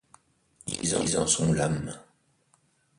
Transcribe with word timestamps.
Ils 0.81 1.19
en 1.19 1.27
sont 1.27 1.53
l'âme 1.53 1.93